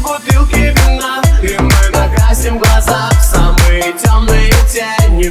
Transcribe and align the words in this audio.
бутылки 0.00 0.74
вина 0.76 1.22
И 1.42 1.56
мы 1.58 1.90
накрасим 1.92 2.58
глаза 2.58 3.10
в 3.10 3.22
самые 3.22 3.92
темные 3.92 4.52
тени. 4.72 5.30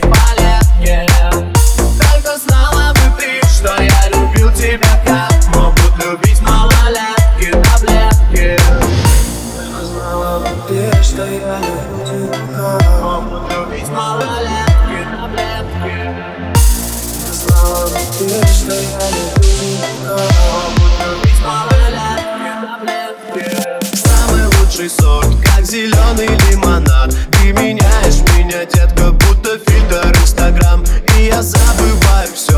Как 25.44 25.66
зеленый 25.66 26.28
лимонад. 26.50 27.16
Ты 27.32 27.54
меняешь 27.54 28.20
меня, 28.36 28.66
детка, 28.66 29.12
будто 29.12 29.58
фильтр 29.58 30.14
Инстаграм. 30.22 30.84
И 31.18 31.26
я 31.28 31.42
забываю 31.42 32.28
все 32.34 32.53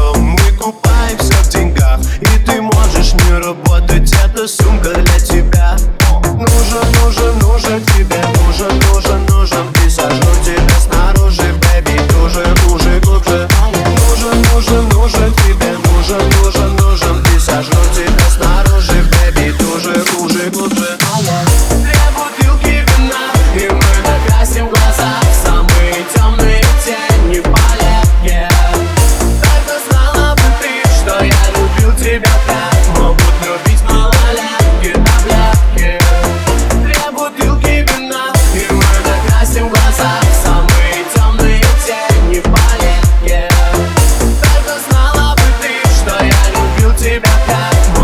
got 47.48 47.95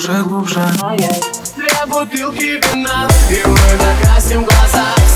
глубже, 0.00 0.22
глубже 0.24 0.60
Две 1.56 1.86
бутылки 1.86 2.60
вина, 2.74 3.08
и 3.28 3.46
мы 3.46 3.58
закрасим 3.78 4.44
глаза. 4.44 5.09